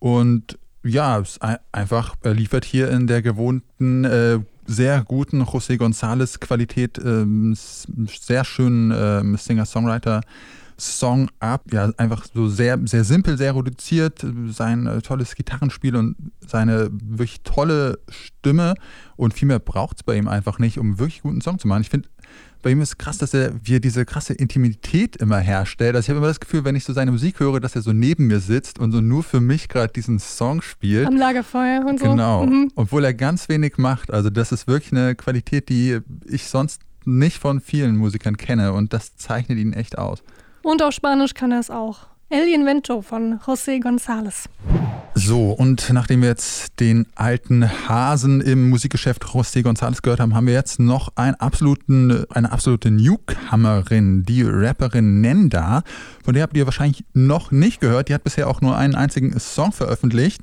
[0.01, 1.23] Und ja,
[1.71, 7.25] einfach, er liefert hier in der gewohnten, äh, sehr guten José González Qualität, äh,
[7.55, 10.23] sehr schönen äh, Singer-Songwriter.
[10.79, 11.65] Song ab.
[11.73, 14.25] Ja, einfach so sehr, sehr simpel, sehr reduziert.
[14.49, 18.75] Sein äh, tolles Gitarrenspiel und seine wirklich tolle Stimme.
[19.17, 21.83] Und viel mehr braucht es bei ihm einfach nicht, um wirklich guten Song zu machen.
[21.83, 22.09] Ich finde,
[22.62, 25.95] bei ihm ist krass, dass er wie diese krasse Intimität immer herstellt.
[25.95, 27.93] Also ich habe immer das Gefühl, wenn ich so seine Musik höre, dass er so
[27.93, 31.07] neben mir sitzt und so nur für mich gerade diesen Song spielt.
[31.07, 32.07] Am Lagerfeuer und so.
[32.11, 32.45] Genau.
[32.45, 32.73] Mhm.
[32.75, 34.12] Obwohl er ganz wenig macht.
[34.12, 38.93] Also das ist wirklich eine Qualität, die ich sonst nicht von vielen Musikern kenne und
[38.93, 40.23] das zeichnet ihn echt aus.
[40.67, 42.09] Und auf Spanisch kann er es auch.
[42.29, 44.47] El Invento von José González.
[45.15, 50.49] So, und nachdem wir jetzt den alten Hasen im Musikgeschäft José González gehört haben, haben
[50.49, 55.85] wir jetzt noch einen absoluten, eine absolute Newcomerin, die Rapperin Nenda.
[56.25, 58.09] Von der habt ihr wahrscheinlich noch nicht gehört.
[58.09, 60.43] Die hat bisher auch nur einen einzigen Song veröffentlicht.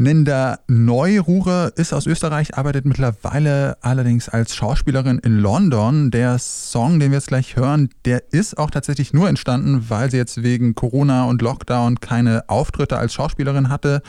[0.00, 6.10] Ninda Neururer ist aus Österreich, arbeitet mittlerweile allerdings als Schauspielerin in London.
[6.10, 10.16] Der Song, den wir jetzt gleich hören, der ist auch tatsächlich nur entstanden, weil sie
[10.16, 14.00] jetzt wegen Corona und Lockdown keine Auftritte als Schauspielerin hatte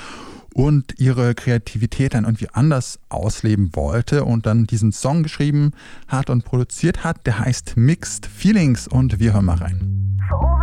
[0.54, 5.74] und ihre Kreativität dann irgendwie anders ausleben wollte und dann diesen Song geschrieben
[6.08, 7.28] hat und produziert hat.
[7.28, 10.22] Der heißt Mixed Feelings und wir hören mal rein.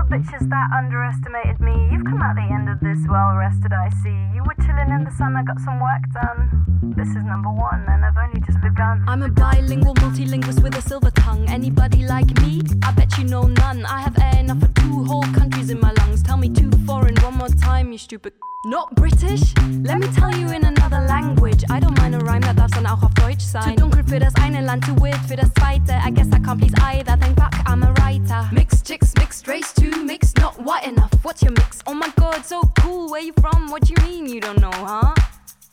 [0.08, 4.16] Bitches that underestimated me, you've come out the end of this well rested, I see.
[4.34, 6.77] You were chilling in the sun, I got some work done.
[6.80, 9.04] This is number one, and I've only just begun.
[9.08, 11.48] I'm a bilingual multilingualist with a silver tongue.
[11.48, 12.62] Anybody like me?
[12.84, 13.84] I bet you know none.
[13.84, 16.22] I have air enough for two whole countries in my lungs.
[16.22, 18.32] Tell me two foreign one more time, you stupid.
[18.66, 19.54] Not British?
[19.82, 21.64] Let me tell you in another language.
[21.68, 23.76] I don't mind a rhyme, that darf dann auch auf Deutsch sein.
[23.76, 25.94] Zu dunkel für das eine Land, too weird für das zweite.
[26.06, 28.48] I guess I can't please either, think back, I'm a writer.
[28.52, 31.10] Mixed chicks, mixed race, too mixed, not white enough.
[31.22, 31.80] What's your mix?
[31.86, 33.10] Oh my god, so cool.
[33.10, 33.68] Where you from?
[33.70, 35.14] What do you mean you don't know, huh?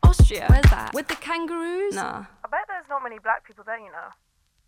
[0.06, 0.46] Austria.
[0.50, 0.94] Where's that?
[0.94, 1.96] With the kangaroos?
[1.96, 2.26] Nah.
[2.44, 4.10] I bet there's not many black people there, you know.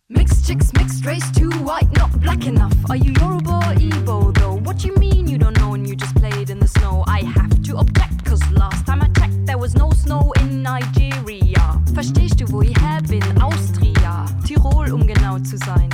[0.09, 2.73] Mixed chicks, mixed race, too white, not black enough.
[2.89, 4.55] Are you Yoruba or Igbo though?
[4.55, 7.03] What you mean you don't know and you just played in the snow?
[7.07, 11.81] I have to object, cause last time I checked there was no snow in Nigeria.
[11.93, 13.21] Verstehst du, wo ich her bin?
[13.41, 15.89] Austria, Tirol, um genau zu sein.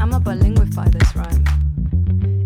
[0.00, 1.44] I'm a bilinguify this rhyme.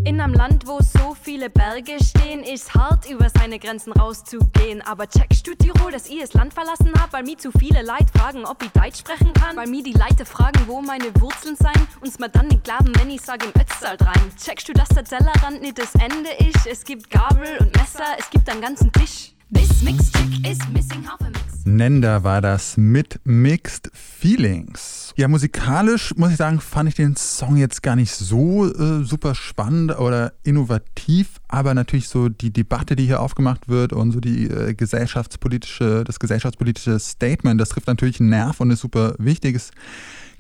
[0.07, 4.81] In einem Land, wo so viele Berge stehen, ist hart, über seine Grenzen rauszugehen.
[4.83, 8.07] Aber checkst du Tirol, dass ich das Land verlassen hab, weil mir zu viele Leute
[8.17, 9.57] fragen, ob ich Deutsch sprechen kann?
[9.57, 11.89] Weil mir die Leute fragen, wo meine Wurzeln sein?
[12.03, 14.31] Uns mir dann nicht glauben, wenn ich sage im Ötztal rein.
[14.41, 16.69] Checkst du, dass der Tellerrand nicht das Ende ist?
[16.69, 19.33] Es gibt Gabel und Messer, es gibt einen ganzen Tisch.
[19.53, 21.46] This mixed chick is missing half a mix.
[21.67, 25.13] Nenda war das mit Mixed Feelings.
[25.17, 29.35] Ja, musikalisch muss ich sagen, fand ich den Song jetzt gar nicht so äh, super
[29.35, 34.45] spannend oder innovativ, aber natürlich so die Debatte, die hier aufgemacht wird und so die
[34.45, 39.57] äh, gesellschaftspolitische, das gesellschaftspolitische Statement, das trifft natürlich einen Nerv und ist super wichtig.
[39.57, 39.73] Es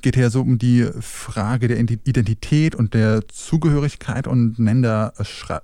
[0.02, 5.12] geht hier so um die Frage der Identität und der Zugehörigkeit und Nenda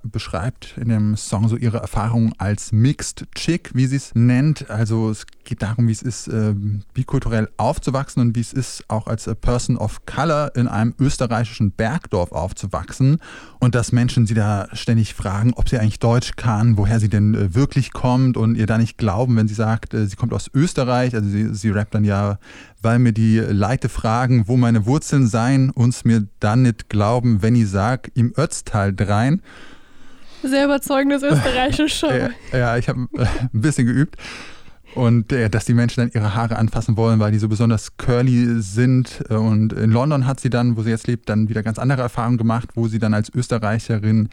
[0.03, 4.69] beschreibt in dem Song so ihre Erfahrungen als Mixed Chick, wie sie es nennt.
[4.69, 6.53] Also es geht darum, wie es ist, äh,
[6.93, 12.31] bikulturell aufzuwachsen und wie es ist, auch als Person of Color in einem österreichischen Bergdorf
[12.31, 13.19] aufzuwachsen
[13.59, 17.33] und dass Menschen sie da ständig fragen, ob sie eigentlich Deutsch kann, woher sie denn
[17.33, 20.49] äh, wirklich kommt und ihr da nicht glauben, wenn sie sagt, äh, sie kommt aus
[20.53, 21.15] Österreich.
[21.15, 22.39] Also sie, sie rappt dann ja,
[22.81, 27.55] weil mir die Leute fragen, wo meine Wurzeln seien, uns mir dann nicht glauben, wenn
[27.55, 29.41] ich sag, im Ötztal drein.
[30.43, 32.11] Sehr überzeugendes österreichisches Show.
[32.51, 34.17] ja, ja, ich habe äh, ein bisschen geübt.
[34.95, 38.61] Und äh, dass die Menschen dann ihre Haare anfassen wollen, weil die so besonders curly
[38.61, 39.23] sind.
[39.29, 42.37] Und in London hat sie dann, wo sie jetzt lebt, dann wieder ganz andere Erfahrungen
[42.37, 44.29] gemacht, wo sie dann als Österreicherin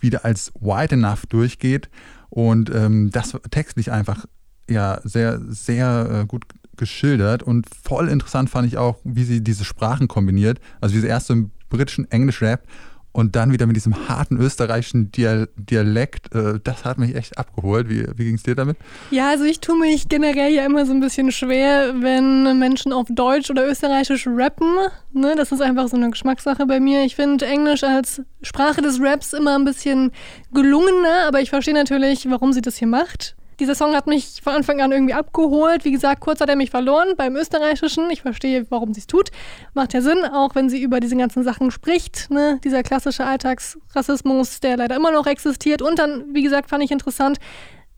[0.00, 1.88] wieder als white enough durchgeht.
[2.30, 4.24] Und ähm, das textlich einfach
[4.68, 6.44] ja sehr, sehr äh, gut
[6.76, 7.42] geschildert.
[7.42, 10.60] Und voll interessant fand ich auch, wie sie diese Sprachen kombiniert.
[10.80, 12.68] Also wie sie erst im britischen Englisch rappt
[13.14, 17.88] und dann wieder mit diesem harten österreichischen Dialekt, äh, das hat mich echt abgeholt.
[17.88, 18.76] Wie, wie ging es dir damit?
[19.12, 23.06] Ja, also ich tue mich generell ja immer so ein bisschen schwer, wenn Menschen auf
[23.08, 24.68] Deutsch oder Österreichisch rappen.
[25.12, 25.34] Ne?
[25.36, 27.04] Das ist einfach so eine Geschmackssache bei mir.
[27.04, 30.10] Ich finde Englisch als Sprache des Raps immer ein bisschen
[30.52, 33.36] gelungener, aber ich verstehe natürlich, warum sie das hier macht.
[33.60, 35.84] Dieser Song hat mich von Anfang an irgendwie abgeholt.
[35.84, 38.10] Wie gesagt, kurz hat er mich verloren beim Österreichischen.
[38.10, 39.30] Ich verstehe, warum sie es tut.
[39.74, 42.30] Macht ja Sinn, auch wenn sie über diese ganzen Sachen spricht.
[42.30, 42.60] Ne?
[42.64, 45.82] Dieser klassische Alltagsrassismus, der leider immer noch existiert.
[45.82, 47.38] Und dann, wie gesagt, fand ich interessant,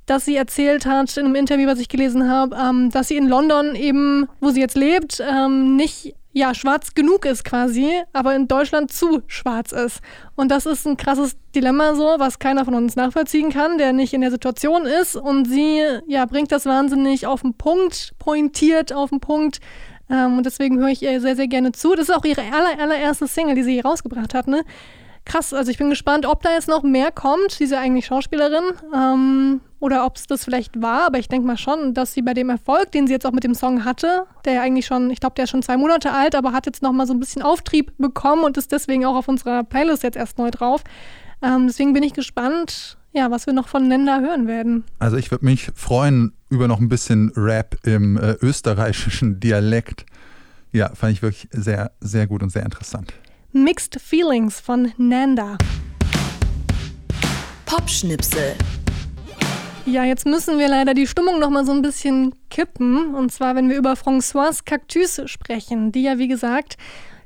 [0.06, 3.28] dass sie erzählt hat in einem Interview, was ich gelesen habe, ähm, dass sie in
[3.28, 8.46] London eben, wo sie jetzt lebt, ähm, nicht ja, schwarz genug ist quasi, aber in
[8.46, 10.00] Deutschland zu schwarz ist.
[10.34, 14.12] Und das ist ein krasses Dilemma so, was keiner von uns nachvollziehen kann, der nicht
[14.12, 15.16] in der Situation ist.
[15.16, 19.60] Und sie, ja, bringt das wahnsinnig auf den Punkt, pointiert auf den Punkt.
[20.10, 21.94] Ähm, und deswegen höre ich ihr sehr, sehr gerne zu.
[21.94, 24.62] Das ist auch ihre aller, allererste Single, die sie hier rausgebracht hat, ne?
[25.26, 25.52] Krass.
[25.52, 30.06] Also ich bin gespannt, ob da jetzt noch mehr kommt, diese eigentlich Schauspielerin, ähm, oder
[30.06, 31.06] ob es das vielleicht war.
[31.06, 33.44] Aber ich denke mal schon, dass sie bei dem Erfolg, den sie jetzt auch mit
[33.44, 36.34] dem Song hatte, der ja eigentlich schon, ich glaube, der ist schon zwei Monate alt,
[36.34, 39.28] aber hat jetzt noch mal so ein bisschen Auftrieb bekommen und ist deswegen auch auf
[39.28, 40.82] unserer Playlist jetzt erst neu drauf.
[41.42, 44.84] Ähm, deswegen bin ich gespannt, ja, was wir noch von Nenda hören werden.
[44.98, 50.06] Also ich würde mich freuen über noch ein bisschen Rap im äh, österreichischen Dialekt.
[50.72, 53.12] Ja, fand ich wirklich sehr, sehr gut und sehr interessant.
[53.56, 55.56] Mixed Feelings von Nanda.
[57.64, 58.54] Popschnipsel.
[59.86, 63.14] Ja, jetzt müssen wir leider die Stimmung noch mal so ein bisschen kippen.
[63.14, 66.76] Und zwar, wenn wir über Françoise Cactus sprechen, die ja, wie gesagt,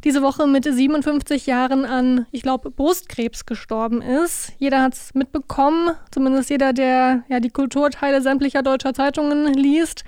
[0.04, 4.52] diese Woche mit 57 Jahren an, ich glaube, Brustkrebs gestorben ist.
[4.58, 10.04] Jeder hat es mitbekommen, zumindest jeder, der ja die Kulturteile sämtlicher deutscher Zeitungen liest.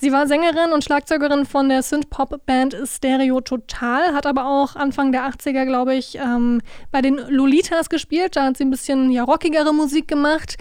[0.00, 5.28] Sie war Sängerin und Schlagzeugerin von der Synth-Pop-Band Stereo Total, hat aber auch Anfang der
[5.28, 6.60] 80er, glaube ich, ähm,
[6.92, 8.36] bei den Lolitas gespielt.
[8.36, 10.56] Da hat sie ein bisschen ja, rockigere Musik gemacht.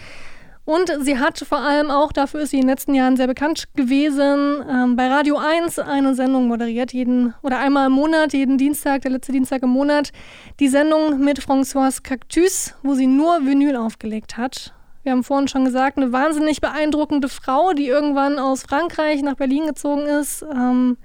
[0.66, 3.66] Und sie hat vor allem auch, dafür ist sie in den letzten Jahren sehr bekannt
[3.76, 9.04] gewesen, ähm, bei Radio 1 eine Sendung moderiert, jeden oder einmal im Monat, jeden Dienstag,
[9.04, 10.12] der letzte Dienstag im Monat,
[10.60, 14.74] die Sendung mit Françoise Cactus, wo sie nur Vinyl aufgelegt hat.
[15.08, 19.66] Wir haben vorhin schon gesagt, eine wahnsinnig beeindruckende Frau, die irgendwann aus Frankreich nach Berlin
[19.66, 20.42] gezogen ist.
[20.42, 20.98] Ähm,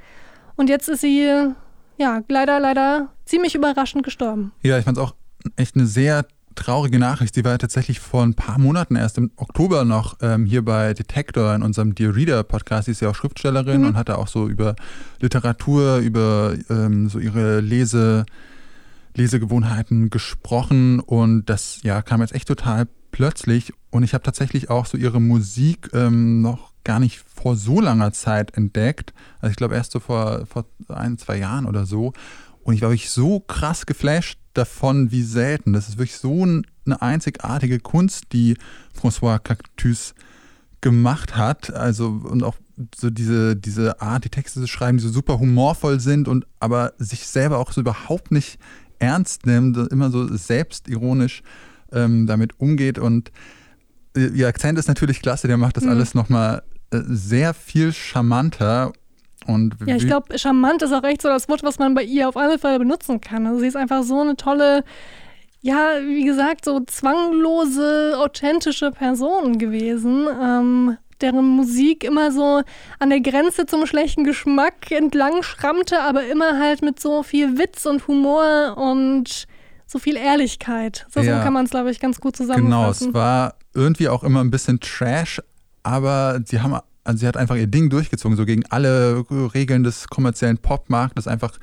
[0.56, 1.30] und jetzt ist sie,
[1.98, 4.50] ja, leider, leider ziemlich überraschend gestorben.
[4.60, 5.14] Ja, ich fand es auch
[5.54, 7.36] echt eine sehr traurige Nachricht.
[7.36, 11.54] Sie war tatsächlich vor ein paar Monaten, erst im Oktober noch ähm, hier bei Detector
[11.54, 12.86] in unserem Dear Reader Podcast.
[12.86, 13.86] Sie ist ja auch Schriftstellerin mhm.
[13.86, 14.74] und hat da auch so über
[15.20, 18.26] Literatur, über ähm, so ihre Lese,
[19.14, 20.98] Lesegewohnheiten gesprochen.
[20.98, 25.20] Und das ja kam jetzt echt total plötzlich und ich habe tatsächlich auch so ihre
[25.20, 29.14] Musik ähm, noch gar nicht vor so langer Zeit entdeckt.
[29.40, 32.12] Also ich glaube erst so vor, vor ein, zwei Jahren oder so.
[32.62, 35.72] Und ich war wirklich so krass geflasht davon, wie selten.
[35.72, 38.56] Das ist wirklich so eine einzigartige Kunst, die
[38.98, 40.14] François Cactus
[40.80, 41.72] gemacht hat.
[41.72, 42.56] Also und auch
[42.96, 46.94] so diese, diese Art, die Texte zu schreiben, die so super humorvoll sind und aber
[46.98, 48.58] sich selber auch so überhaupt nicht
[48.98, 51.42] ernst nimmt, immer so selbstironisch
[51.92, 52.98] ähm, damit umgeht.
[52.98, 53.30] Und
[54.16, 55.90] äh, ihr Akzent ist natürlich klasse, der macht das mhm.
[55.90, 58.92] alles nochmal äh, sehr viel charmanter.
[59.46, 62.28] Und ja, ich glaube, charmant ist auch echt so das Wort, was man bei ihr
[62.28, 63.46] auf alle Fälle benutzen kann.
[63.46, 64.84] Also sie ist einfach so eine tolle,
[65.60, 72.62] ja, wie gesagt, so zwanglose, authentische Person gewesen, ähm, deren Musik immer so
[72.98, 77.86] an der Grenze zum schlechten Geschmack entlang schrammte, aber immer halt mit so viel Witz
[77.86, 79.46] und Humor und
[79.92, 81.06] so viel Ehrlichkeit.
[81.10, 81.38] So, ja.
[81.38, 83.08] so kann man es, glaube ich, ganz gut zusammenfassen.
[83.08, 85.40] Genau, es war irgendwie auch immer ein bisschen Trash,
[85.82, 89.24] aber sie haben, also sie hat einfach ihr Ding durchgezogen, so gegen alle
[89.54, 91.58] Regeln des kommerziellen Popmarktes einfach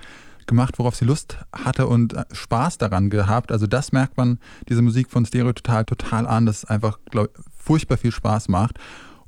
[0.46, 3.52] gemacht, worauf sie Lust hatte und äh, Spaß daran gehabt.
[3.52, 7.32] Also das merkt man, diese Musik von Stereo total, total an, dass es einfach, glaube
[7.56, 8.80] furchtbar viel Spaß macht.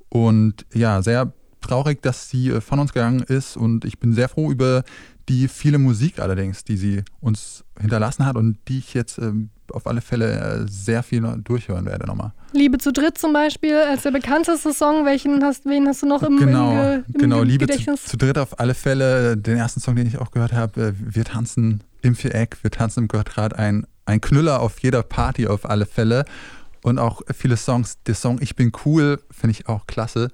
[0.09, 1.31] Und ja, sehr
[1.61, 4.83] traurig, dass sie äh, von uns gegangen ist und ich bin sehr froh über
[5.31, 9.87] die viele Musik allerdings, die sie uns hinterlassen hat und die ich jetzt ähm, auf
[9.87, 12.33] alle Fälle äh, sehr viel durchhören werde nochmal.
[12.51, 15.05] Liebe zu dritt zum Beispiel als der bekannteste Song.
[15.05, 17.43] Welchen hast, wen hast du noch im, genau, im, im genau.
[17.43, 18.03] Liebe Gedächtnis?
[18.03, 19.37] Zu, zu, dritt auf alle Fälle.
[19.37, 23.03] Den ersten Song, den ich auch gehört habe, äh, wir tanzen im Viereck, wir tanzen
[23.03, 26.25] im Göttrad, ein, ein Knüller auf jeder Party auf alle Fälle.
[26.83, 30.29] Und auch viele Songs, der Song Ich bin cool, finde ich auch klasse,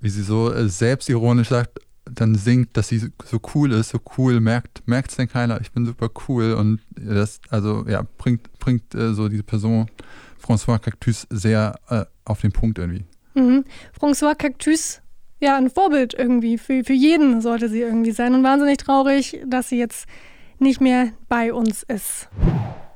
[0.00, 1.78] wie sie so äh, selbstironisch sagt,
[2.14, 5.86] dann singt, dass sie so cool ist, so cool, merkt es denn keiner, ich bin
[5.86, 9.88] super cool und das, also ja, bringt, bringt äh, so diese Person
[10.40, 13.04] François Cactus sehr äh, auf den Punkt irgendwie.
[13.34, 13.64] Mhm.
[13.98, 15.00] François Cactus,
[15.40, 19.68] ja, ein Vorbild irgendwie, für, für jeden sollte sie irgendwie sein und wahnsinnig traurig, dass
[19.68, 20.06] sie jetzt
[20.58, 22.28] nicht mehr bei uns ist.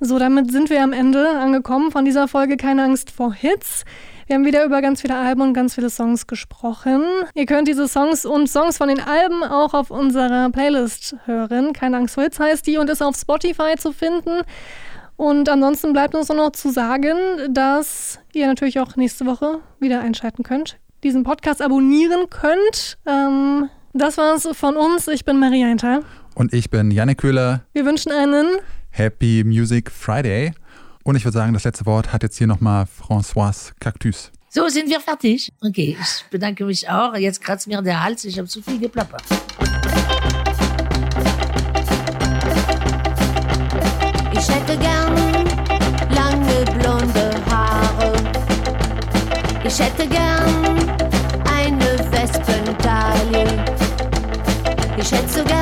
[0.00, 3.84] So, damit sind wir am Ende angekommen von dieser Folge Keine Angst vor Hits.
[4.26, 7.02] Wir haben wieder über ganz viele Alben und ganz viele Songs gesprochen.
[7.34, 11.74] Ihr könnt diese Songs und Songs von den Alben auch auf unserer Playlist hören.
[11.74, 14.40] Keine Angst Hits heißt die und ist auf Spotify zu finden.
[15.16, 17.16] Und ansonsten bleibt uns nur noch zu sagen,
[17.50, 22.98] dass ihr natürlich auch nächste Woche wieder einschalten könnt, diesen Podcast abonnieren könnt.
[23.06, 25.06] Ähm, das war's von uns.
[25.06, 26.00] Ich bin Maria Hinter.
[26.34, 27.62] Und ich bin Janne Köhler.
[27.74, 28.46] Wir wünschen einen
[28.90, 30.52] Happy Music Friday.
[31.04, 34.32] Und ich würde sagen, das letzte Wort hat jetzt hier nochmal Françoise Cactus.
[34.48, 35.52] So, sind wir fertig?
[35.60, 37.14] Okay, ich bedanke mich auch.
[37.14, 39.22] Jetzt kratzt mir der Hals, ich habe zu viel geplappert.
[44.32, 45.14] Ich hätte gern
[46.14, 48.12] lange blonde Haare.
[49.62, 50.88] Ich hätte gern
[51.52, 53.64] eine Wespentaille.
[54.96, 55.53] Ich hätte so gern